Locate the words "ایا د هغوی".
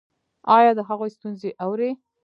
0.55-1.09